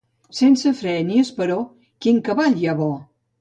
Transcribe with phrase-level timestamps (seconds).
[0.35, 1.59] Sense fre ni esperó,
[2.07, 2.91] quin cavall hi ha bo?